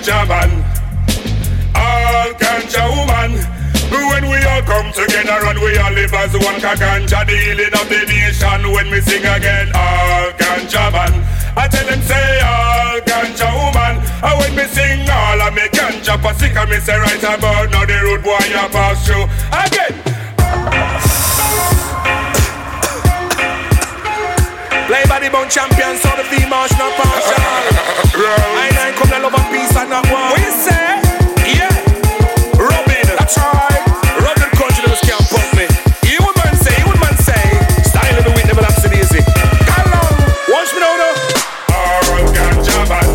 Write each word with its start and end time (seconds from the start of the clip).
ganja 0.00 0.26
man, 0.28 0.50
all 1.74 2.32
ganja 2.34 2.84
woman. 2.96 3.38
When 3.90 4.30
we 4.30 4.38
all 4.44 4.62
come 4.62 4.92
together 4.92 5.46
and 5.46 5.58
we 5.58 5.76
all 5.78 5.92
live 5.92 6.14
as 6.14 6.32
one, 6.32 6.60
ganja 6.60 7.26
the 7.26 7.36
healing 7.36 7.74
of 7.74 7.88
the 7.88 8.06
nation. 8.06 8.72
When 8.72 8.90
we 8.90 9.00
sing 9.00 9.22
again, 9.22 9.68
all 9.74 10.30
ganja 10.32 10.92
man, 10.92 11.12
I 11.56 11.68
tell 11.68 11.86
them 11.86 12.00
say 12.02 12.40
all 12.40 13.00
ganja 13.00 13.50
woman. 13.52 14.00
And 14.22 14.40
when 14.40 14.56
me 14.56 14.64
sing 14.72 15.08
all 15.08 15.40
of 15.42 15.54
me 15.54 15.68
ganja 15.68 16.16
sick, 16.38 16.54
me 16.68 16.76
say 16.80 16.96
right 16.96 17.22
about 17.22 17.70
now 17.70 17.84
the 17.84 18.00
road 18.04 18.22
boy 18.22 18.36
I 18.40 18.68
pass 18.72 19.06
through 19.06 19.24
again. 19.52 20.09
Play 24.90 25.06
by 25.06 25.22
the 25.22 25.30
bone 25.30 25.46
champion, 25.46 25.94
so 26.02 26.10
the 26.18 26.26
female 26.26 26.66
not 26.74 26.90
partial. 26.98 27.38
I 28.58 28.90
ain't 28.90 28.98
come 28.98 29.06
to 29.06 29.22
love 29.22 29.38
and 29.38 29.46
peace 29.54 29.70
and 29.78 29.86
not 29.86 30.02
war. 30.10 30.34
You 30.34 30.50
say? 30.50 30.98
Yeah. 31.46 31.70
Robin, 32.58 33.06
that's 33.14 33.38
right. 33.38 33.86
Robin 34.18 34.50
country, 34.50 34.82
those 34.90 34.98
can't 35.06 35.22
pump 35.30 35.46
me. 35.54 35.70
You 36.10 36.18
would 36.26 36.34
man 36.42 36.58
say, 36.58 36.74
you 36.74 36.90
would 36.90 36.98
man 36.98 37.14
say. 37.22 37.38
Style 37.86 38.18
of 38.18 38.26
the 38.26 38.34
week 38.34 38.50
never 38.50 38.66
laps 38.66 38.82
it 38.82 38.90
easy. 38.98 39.22
Come 39.62 39.94
on, 39.94 40.10
watch 40.50 40.74
me 40.74 40.82
now, 40.82 40.98
though. 40.98 41.14
All 41.70 42.26
ganja 42.34 42.82
man, 42.90 43.10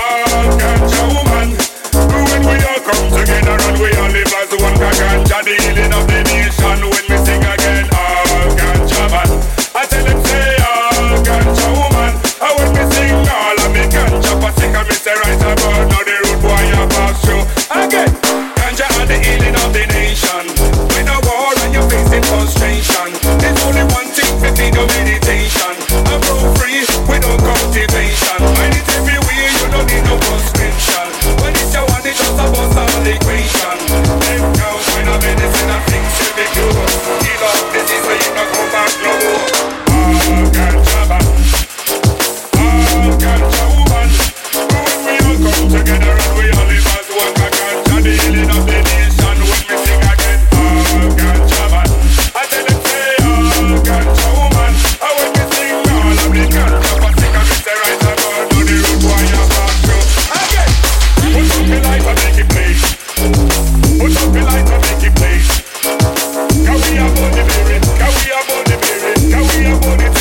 all 0.00 0.48
ganja 0.56 1.02
woman. 1.12 1.48
When 2.24 2.40
we 2.48 2.56
all 2.56 2.80
come 2.88 3.04
together 3.12 3.52
and 3.68 3.76
we 3.76 3.92
all 4.00 4.08
live 4.16 4.32
as 4.32 4.48
one, 4.56 4.80
ganja 4.80 5.44
the 5.44 5.60
healing 5.60 5.92
of 5.92 6.08
the 6.08 6.24
nation. 6.24 6.97
About 67.18 67.34
the 67.34 67.50
spirit? 67.50 67.82
Can 67.98 68.12
we 68.14 68.30
about 68.30 68.64
the? 68.66 68.76
Can 69.30 69.44
we 69.58 69.66
about 69.66 70.00
it 70.00 70.17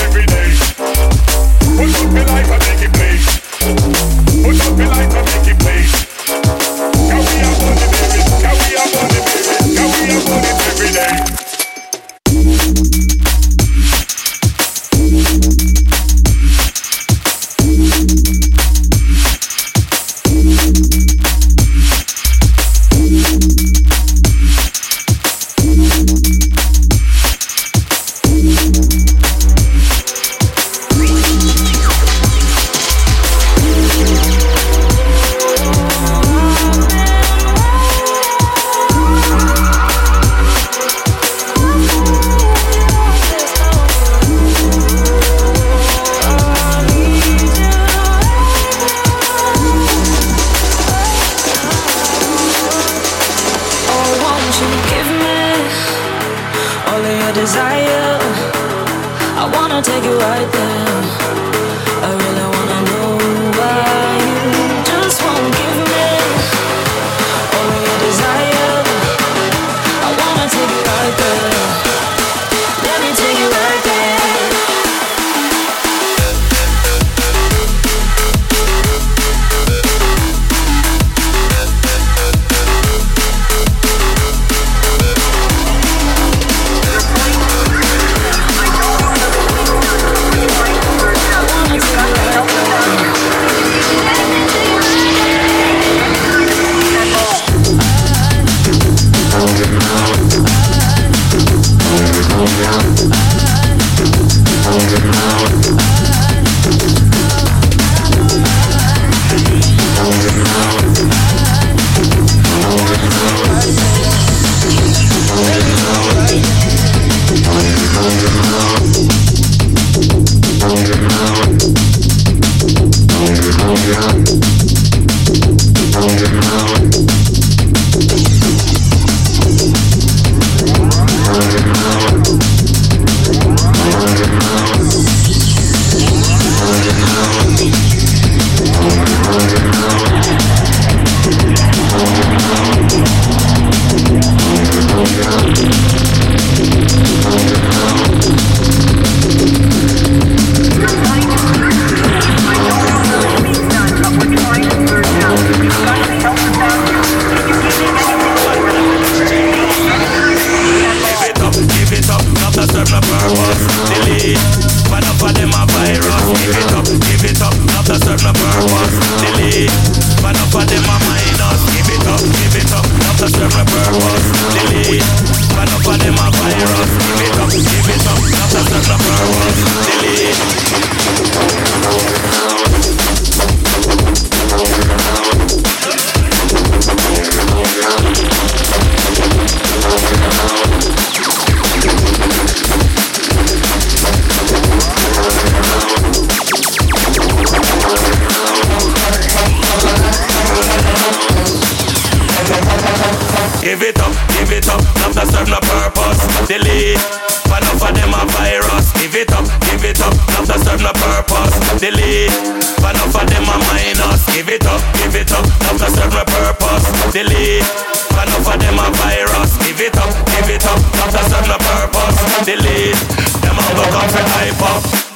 Go 223.87 223.93
come 223.93 224.09
for 224.09 224.65
up. 224.65 225.06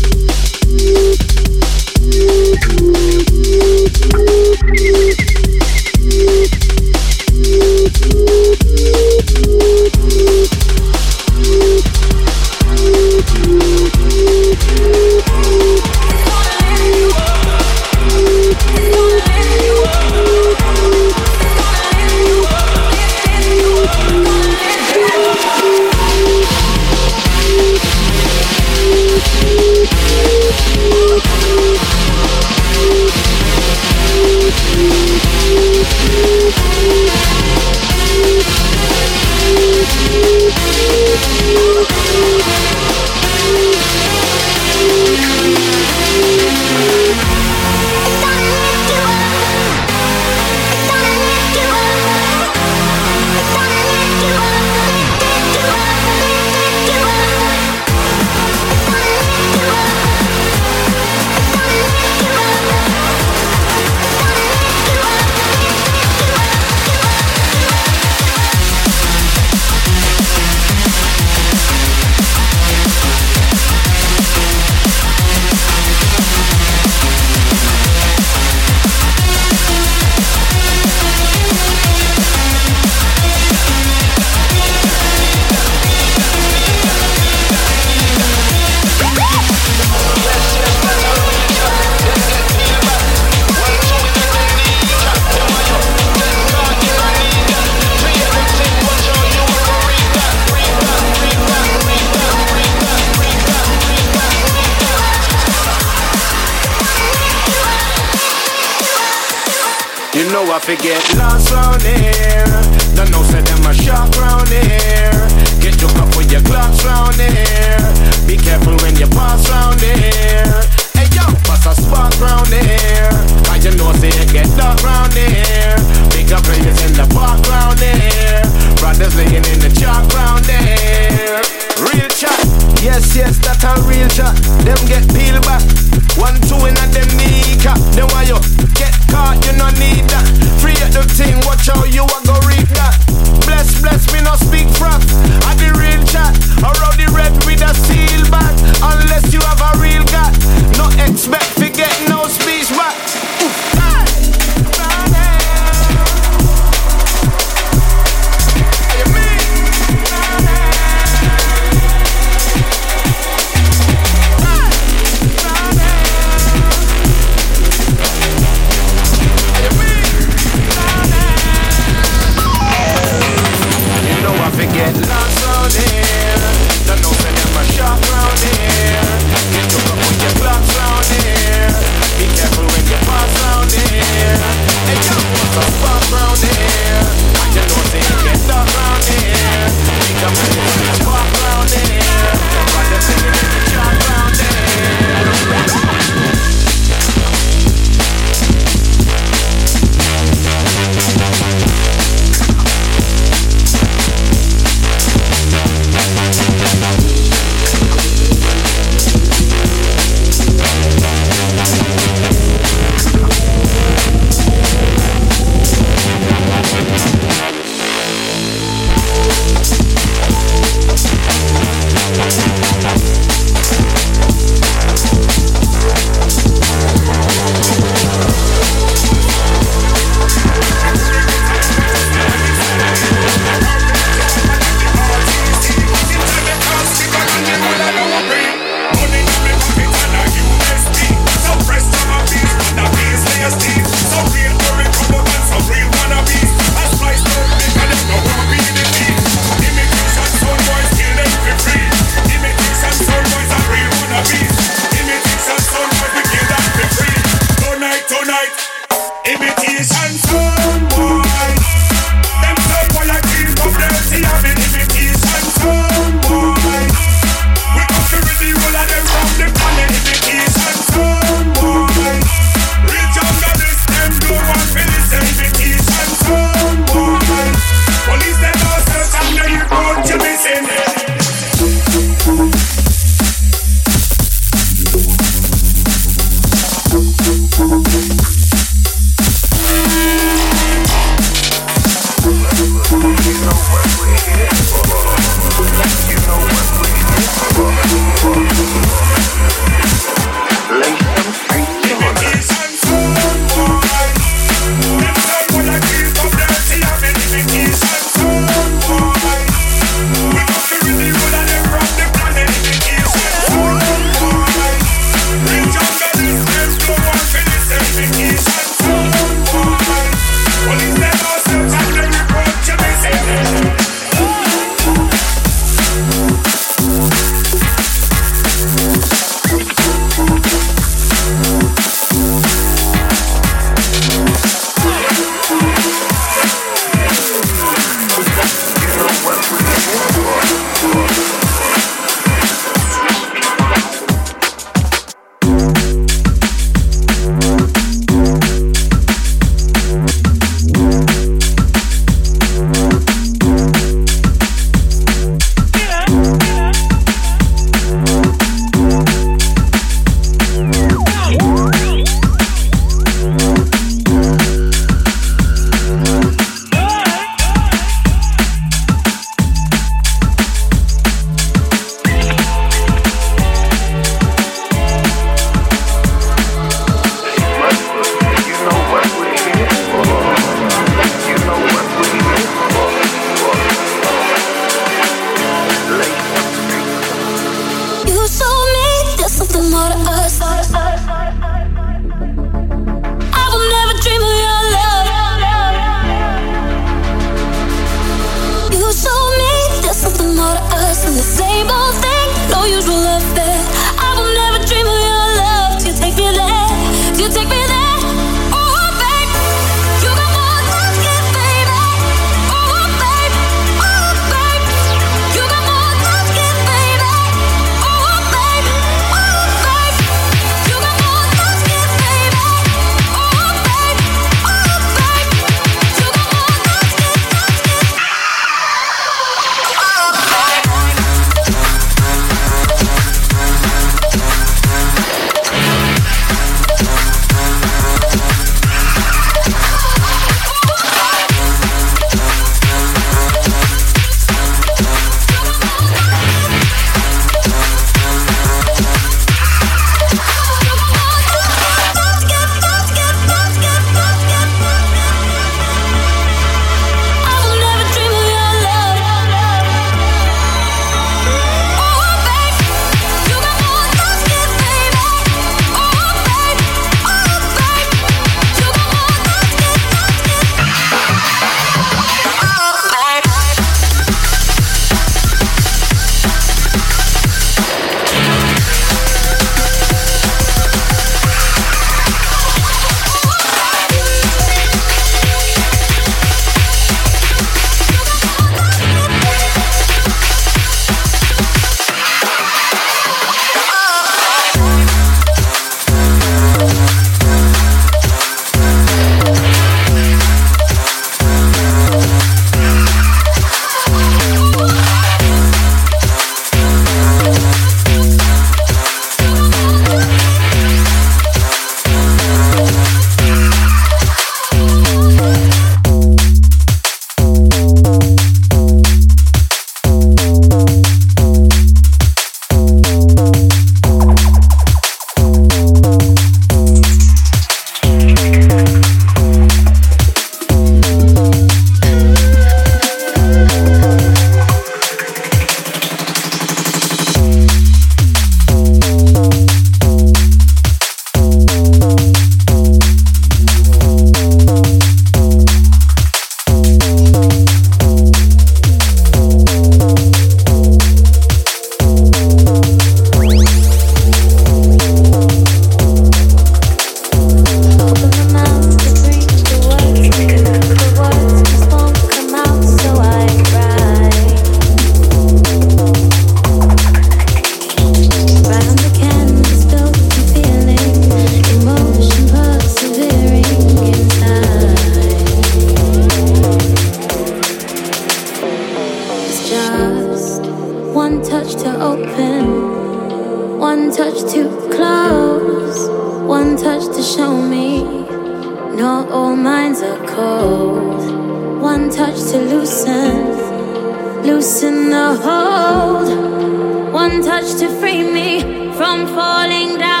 touch 591.91 592.15
to 592.31 592.39
loosen, 592.39 594.23
loosen 594.23 594.89
the 594.89 595.13
hold. 595.23 596.93
One 596.93 597.21
touch 597.21 597.59
to 597.59 597.67
free 597.79 598.03
me 598.03 598.41
from 598.73 599.07
falling 599.07 599.77
down. 599.77 600.00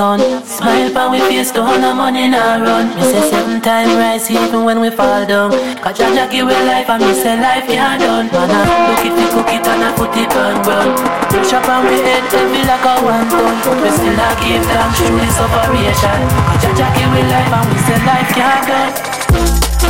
sun. 0.00 0.18
Smile 0.46 0.96
on 0.96 1.12
we 1.12 1.20
face, 1.28 1.52
gone 1.52 1.80
no 1.84 1.92
money 1.92 2.26
now 2.32 2.56
run. 2.64 2.88
Me 2.96 3.02
say 3.12 3.20
seven 3.28 3.60
time 3.60 3.92
rise 4.00 4.30
even 4.30 4.64
when 4.64 4.80
we 4.80 4.88
fall 4.88 5.26
down. 5.28 5.50
Cause 5.84 5.98
Jaja 5.98 6.24
give 6.32 6.46
we 6.48 6.56
life 6.70 6.88
and 6.88 7.04
me 7.04 7.12
say 7.12 7.36
life 7.36 7.68
can't 7.68 8.00
done. 8.00 8.26
Man, 8.32 8.48
I 8.48 8.60
look 8.88 9.04
it, 9.04 9.12
we 9.12 9.24
cook 9.34 9.52
it 9.52 9.66
and 9.72 9.84
I 9.84 9.90
put 10.00 10.16
it 10.16 10.32
on 10.40 10.56
ground. 10.64 10.96
Push 11.28 11.52
up 11.52 11.68
on 11.68 11.84
we 11.84 12.00
head, 12.00 12.24
heavy 12.32 12.62
like 12.64 12.86
a 12.88 12.94
one 13.04 13.28
ton. 13.28 13.54
But 13.64 13.76
we 13.82 13.90
still 13.92 14.16
I 14.16 14.30
give 14.40 14.64
thanks 14.72 14.96
through 15.04 15.20
this 15.20 15.36
operation. 15.44 16.18
Cause 16.48 16.60
Jaja 16.64 16.88
give 16.96 17.10
we 17.12 17.22
life 17.28 17.52
and 17.58 17.66
we 17.68 17.78
say 17.84 17.98
life 18.08 18.30
can't 18.32 18.66
done. 18.72 19.09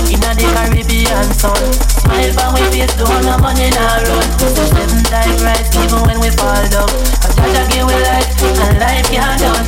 Inna 0.09 0.33
the 0.39 0.47
Caribbean 0.55 1.29
sun. 1.37 1.59
Smile 2.01 2.33
when 2.37 2.49
we 2.57 2.63
face 2.73 2.95
down, 2.97 3.21
no 3.27 3.35
money 3.39 3.69
now 3.75 4.01
run. 4.07 4.29
Seven 4.55 5.03
times 5.11 5.43
right, 5.45 5.67
even 5.83 6.01
when 6.09 6.19
we 6.21 6.31
fall 6.33 6.65
down. 6.73 6.89
Cause 7.21 7.35
Jaja 7.37 7.63
give 7.69 7.85
we 7.87 7.95
life 8.07 8.31
and 8.41 8.79
life 8.81 9.05
can't 9.11 9.41
done. 9.41 9.67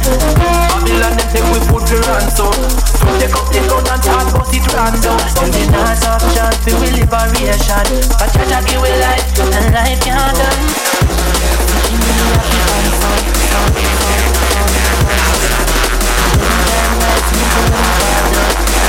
Babylon 0.73 1.13
them 1.19 1.29
take 1.35 1.49
we 1.53 1.59
put 1.69 1.85
the 1.91 1.99
ransom. 2.09 2.55
So 2.97 3.07
take 3.21 3.35
up 3.37 3.47
the 3.53 3.61
gun 3.69 3.85
and 3.85 4.03
talk 4.03 4.29
but 4.33 4.49
it 4.55 4.65
ran 4.73 4.95
down. 5.03 5.21
Tell 5.37 5.51
me 5.53 5.65
not 5.69 6.01
option 6.07 6.53
for 6.65 6.75
we 6.81 6.89
liberation. 6.97 7.87
Cause 8.17 8.33
Jaja 8.39 8.59
give 8.65 8.81
we 8.81 8.93
life 9.03 9.27
and 9.37 9.69
life 9.75 10.01
can't 10.01 10.37
done. 10.39 10.63
Inna 11.93 12.09
the 12.09 12.25
African 12.33 12.89
sun, 12.97 13.21
sun, 13.53 13.69
sun, 13.73 14.01
sun, 14.01 14.33
sun, 14.33 14.73
sun, 15.33 15.61
sun, 17.23 17.51
sun, 17.53 17.69
sun, 18.33 18.82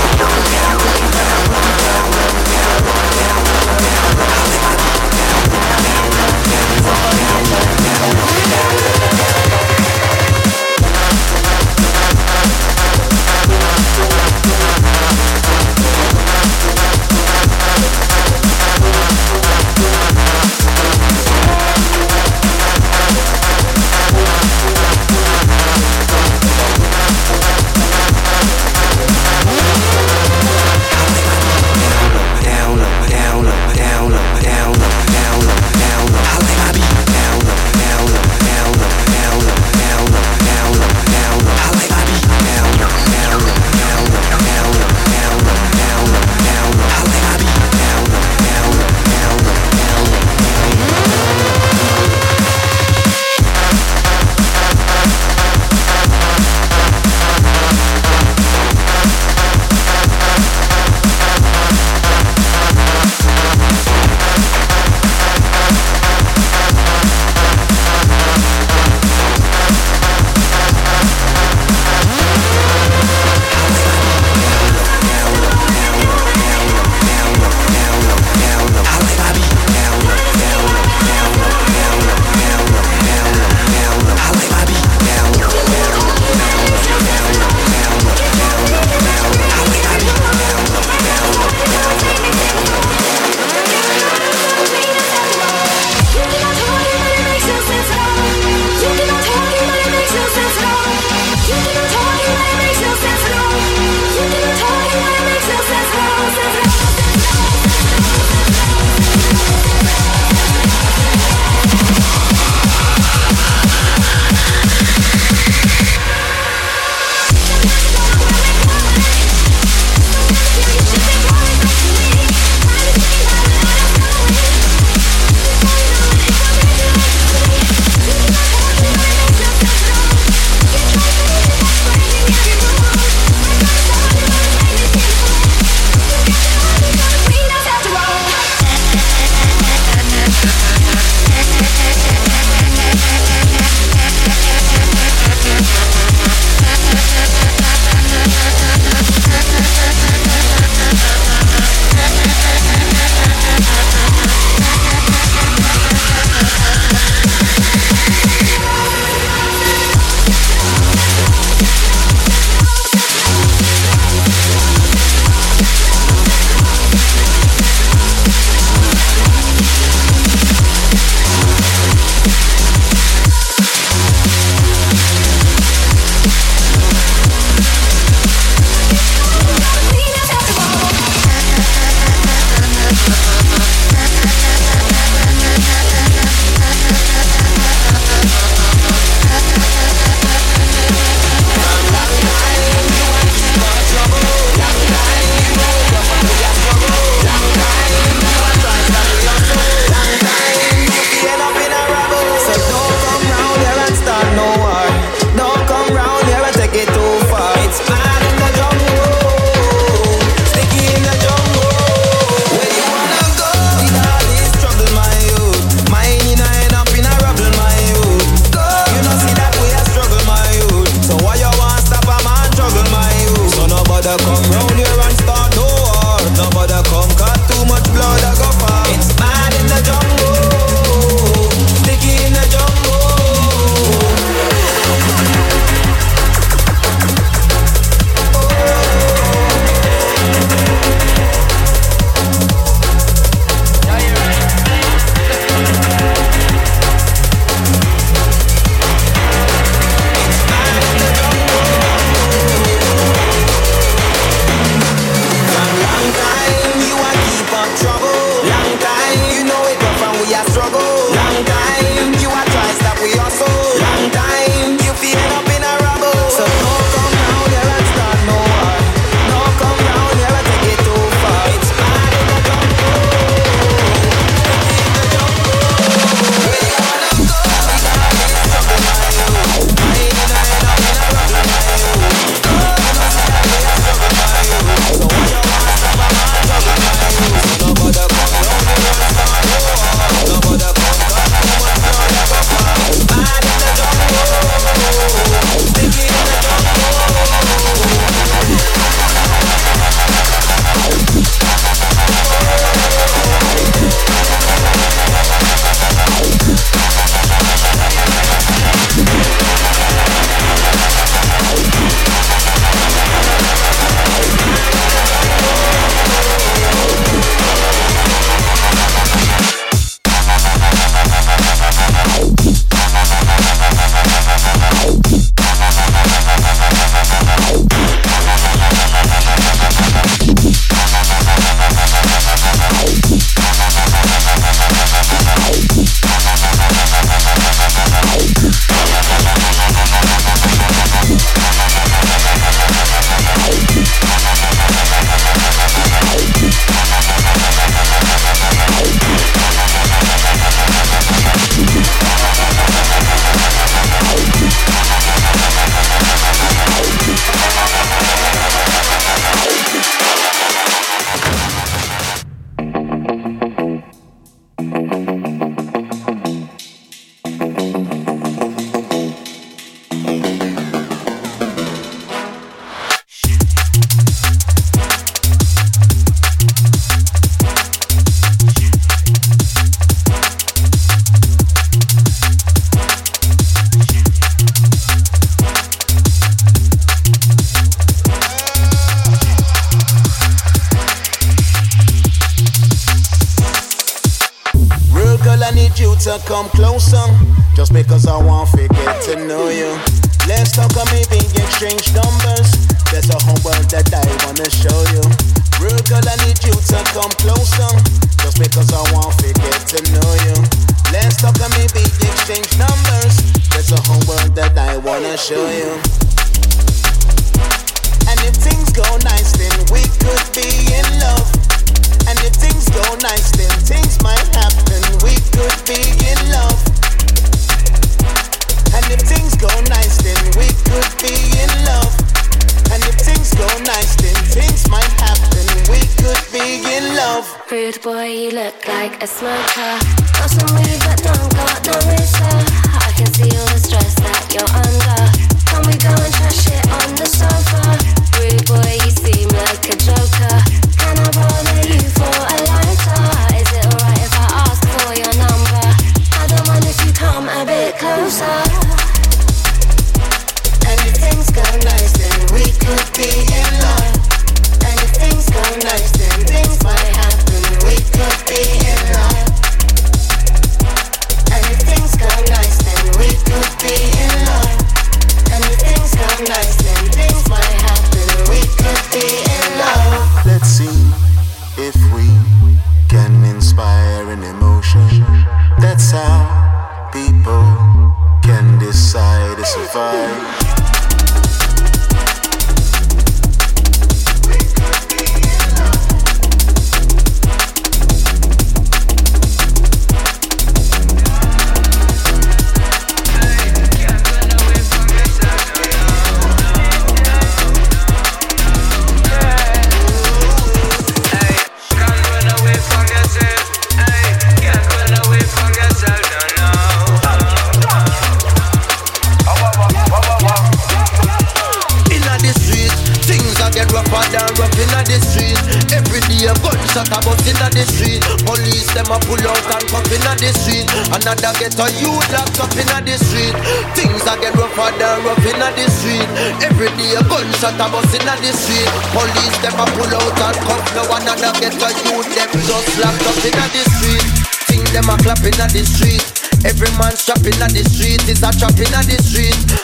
don't 0.00 0.77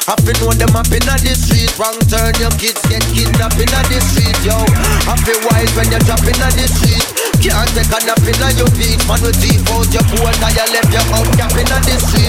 Happy 0.05 0.37
know 0.37 0.53
them 0.53 0.77
up 0.77 0.93
in 0.93 1.01
the 1.01 1.33
street. 1.33 1.73
Wrong 1.81 1.97
turn, 2.13 2.37
your 2.37 2.53
kids 2.61 2.77
get 2.93 3.01
kidnapped 3.09 3.57
in 3.57 3.73
the 3.73 3.99
street, 4.05 4.37
yo. 4.45 4.53
Happy 5.09 5.33
wise 5.49 5.73
when 5.73 5.89
you're 5.89 6.05
dropping 6.05 6.37
in 6.37 6.53
the 6.61 6.67
street. 6.69 7.09
Can't 7.41 7.69
take 7.73 7.89
a 7.89 7.99
nap 8.05 8.21
in 8.21 8.37
your 8.57 8.69
beach. 8.77 9.01
Man, 9.09 9.21
we 9.25 9.33
deep 9.41 9.65
out 9.73 9.89
your 9.89 10.05
pool, 10.13 10.29
now 10.45 10.53
you 10.53 10.67
left 10.77 10.93
your 10.93 11.05
out, 11.09 11.29
in 11.57 11.69
the 11.73 11.97
street. 12.05 12.24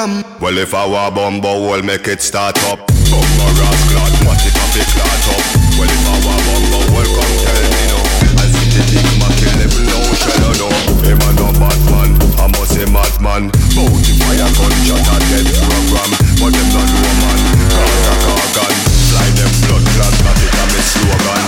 jam. 0.00 0.24
Well, 0.40 0.56
if 0.56 0.72
I 0.74 0.86
were 0.86 1.10
bumbo, 1.14 1.68
we'll 1.68 1.82
make 1.82 2.08
it 2.08 2.20
start 2.22 2.56
up. 2.72 2.80
Bumbo 3.12 3.46
ras 3.60 3.80
clot, 3.92 4.14
watch 4.24 4.44
it 4.48 4.56
off 4.56 4.76
it 4.76 4.88
clot 4.96 5.24
up. 5.34 5.44
Well, 5.76 5.90
if 5.90 6.04
I 6.08 6.16
were 6.24 6.40
bumbo, 6.46 6.78
well, 6.94 7.08
come 7.12 7.34
tell 7.44 7.64
me 7.68 7.82
no. 7.92 8.00
I 8.40 8.44
see 8.48 8.68
the 8.72 8.82
big 8.88 9.08
man 9.20 9.32
kill 9.36 9.54
level 9.60 9.84
low, 9.92 10.04
shadow 10.16 10.52
no. 10.56 10.68
Him 11.04 11.20
a 11.20 11.30
no 11.36 11.48
bad 11.60 11.80
man, 11.92 12.10
I 12.40 12.46
must 12.48 12.72
say 12.72 12.86
madman. 12.88 13.20
man. 13.20 13.76
Bounty 13.76 14.12
fire 14.16 14.50
gun, 14.56 14.74
shot 14.88 15.04
a 15.04 15.16
dead 15.28 15.46
program, 15.68 16.10
but 16.40 16.50
them 16.54 16.68
not 16.72 16.88
woman. 16.88 17.40
got 17.76 18.08
a 18.08 18.14
car 18.24 18.46
gun, 18.56 18.74
fly 19.12 19.28
them 19.36 19.52
blood 19.68 19.84
clot, 19.84 20.14
not 20.24 20.40
it 20.40 20.56
a 20.56 20.64
me 20.72 20.80
slogan. 20.80 21.44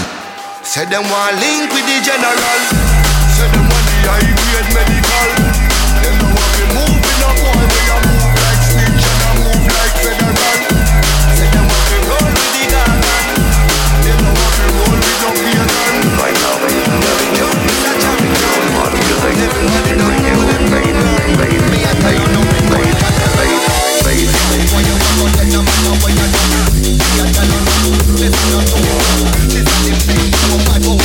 Say 0.60 0.84
them 0.88 1.04
want 1.08 1.36
link 1.40 1.72
with 1.72 1.86
the 1.88 1.98
general. 2.04 2.60
Say 3.32 3.48
them 3.48 3.64
want 3.64 3.84
the 3.88 3.96
high 4.08 4.28
grade 4.28 4.70
medical. 4.76 5.81
This 25.92 26.08
I 30.68 30.78
don't 30.78 31.02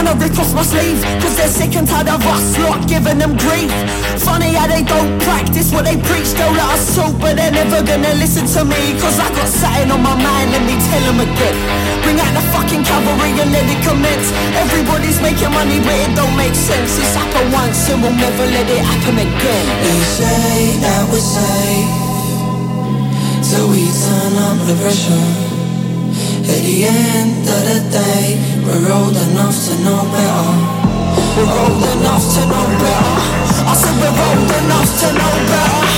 Trying 0.00 0.16
to 0.16 0.24
rip 0.24 0.38
off 0.40 0.54
my 0.56 0.64
sleeve 0.64 0.96
Cause 1.20 1.36
they're 1.36 1.52
sick 1.52 1.76
and 1.76 1.84
tired 1.84 2.08
of 2.08 2.24
us 2.24 2.56
lot 2.64 2.88
giving 2.88 3.20
them 3.20 3.36
grief. 3.36 3.68
Funny 4.24 4.56
how 4.56 4.64
they 4.64 4.80
don't 4.80 5.20
practice 5.28 5.68
what 5.76 5.84
they 5.84 6.00
preach 6.00 6.32
They'll 6.40 6.56
let 6.56 6.72
us 6.72 6.96
talk 6.96 7.12
but 7.20 7.36
they're 7.36 7.52
never 7.52 7.84
gonna 7.84 8.16
listen 8.16 8.48
to 8.56 8.64
me 8.64 8.96
Cause 8.96 9.20
I 9.20 9.28
got 9.28 9.44
something 9.44 9.92
on 9.92 10.00
my 10.00 10.16
mind, 10.16 10.56
let 10.56 10.64
me 10.64 10.80
tell 10.88 11.04
them 11.04 11.20
again. 11.20 11.56
Bring 12.00 12.16
out 12.16 12.32
the 12.32 12.40
fucking 12.48 12.80
cavalry 12.80 13.44
and 13.44 13.52
let 13.52 13.68
it 13.68 13.80
commence. 13.84 14.32
Everybody's 14.56 15.20
making 15.20 15.52
money 15.52 15.84
but 15.84 15.92
it 15.92 16.16
don't 16.16 16.32
make 16.32 16.56
sense. 16.56 16.96
It's 16.96 17.12
happened 17.12 17.52
once 17.52 17.92
and 17.92 18.00
we'll 18.00 18.16
never 18.16 18.48
let 18.56 18.72
it 18.72 18.80
happen 18.80 19.20
again. 19.20 19.64
They 19.84 20.00
say 20.16 20.80
that 20.80 21.12
we're 21.12 21.20
safe 21.20 22.08
we 23.68 23.84
turn 23.84 24.34
up 24.38 24.58
the 24.66 24.74
pressure 24.80 25.49
at 26.50 26.62
the 26.62 26.84
end 26.84 27.46
of 27.46 27.62
the 27.70 27.80
day, 27.90 28.24
we're 28.64 28.92
old 28.92 29.16
enough 29.16 29.56
to 29.66 29.74
know 29.84 30.02
better. 30.10 30.50
We're 31.36 31.54
old 31.62 31.82
enough 31.94 32.24
to 32.34 32.42
know 32.50 32.66
better. 32.82 33.14
I 33.70 33.74
said 33.78 33.94
we're 34.00 34.18
old 34.26 34.50
enough 34.64 34.90
to 35.00 35.08
know 35.14 35.34
better. 35.46 35.89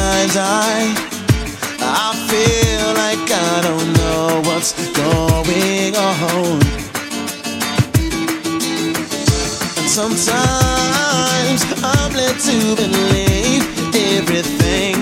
Sometimes 0.00 0.36
I 0.36 0.94
I 1.82 2.08
feel 2.30 2.86
like 3.04 3.26
I 3.30 3.60
don't 3.68 3.88
know 4.00 4.40
what's 4.48 4.72
going 4.96 5.94
on. 5.94 6.60
And 9.76 9.88
sometimes 9.98 11.60
I'm 11.84 12.12
led 12.14 12.36
to 12.48 12.56
believe 12.80 13.64
everything 14.16 14.99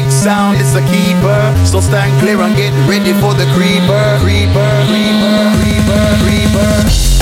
big 0.00 0.10
sound, 0.10 0.58
it's 0.60 0.74
a 0.74 0.82
keeper. 0.92 1.40
So 1.64 1.80
stand 1.80 2.12
clear 2.20 2.40
and 2.40 2.54
get 2.54 2.72
ready 2.88 3.12
for 3.14 3.32
the 3.32 3.46
creeper. 3.56 4.06
Creeper, 4.20 4.72
creeper, 4.88 5.40
creeper, 5.62 6.06
creeper. 6.22 6.76
Double 6.86 7.15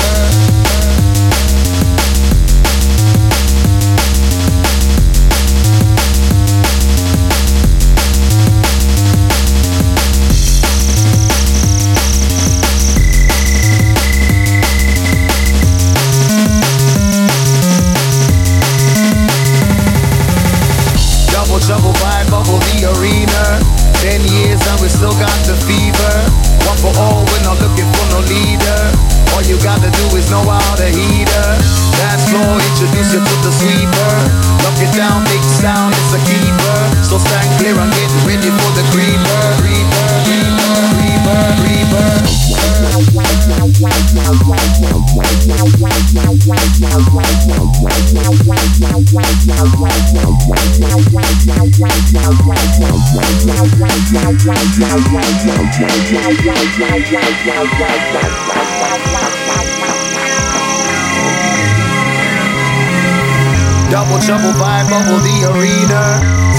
bubble 64.88 65.20
the 65.20 65.36
arena. 65.52 66.02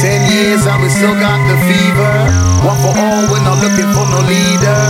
Ten 0.01 0.21
years 0.31 0.65
and 0.67 0.81
we 0.83 0.89
still 0.89 1.15
got 1.15 1.39
the 1.47 1.57
fever. 1.65 2.15
One 2.65 2.77
for 2.81 2.93
all, 2.93 3.23
we're 3.31 3.43
not 3.45 3.61
looking 3.61 3.89
for 3.93 4.05
no 4.09 4.19
leader. 4.25 4.81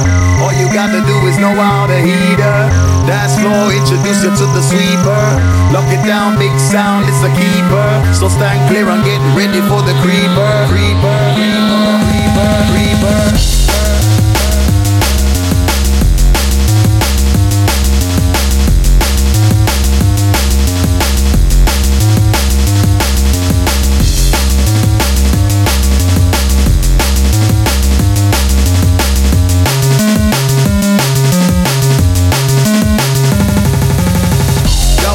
All 0.42 0.54
you 0.54 0.68
gotta 0.72 1.02
do 1.06 1.16
is 1.28 1.38
know 1.38 1.54
how 1.56 1.88
to 1.88 1.98
heat 1.98 2.40
her. 2.40 2.62
Dance 3.08 3.40
floor, 3.40 3.72
introduce 3.72 4.24
you 4.24 4.32
to 4.32 4.46
the 4.56 4.62
sweeper. 4.62 5.24
Lock 5.72 5.88
it 5.92 6.04
down, 6.08 6.38
big 6.38 6.54
sound, 6.60 7.06
it's 7.08 7.24
a 7.24 7.32
keeper. 7.36 7.90
So 8.14 8.30
stand 8.30 8.60
clear 8.70 8.88
and 8.90 9.04
get 9.04 9.22
ready 9.38 9.62
for 9.70 9.82
the 9.84 9.96
creeper. 10.04 10.54
Creeper, 10.72 11.20
creeper, 11.36 11.92
creeper, 12.12 12.54
creeper. 12.72 13.55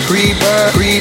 creeper, 0.00 0.70
creeper. 0.72 0.91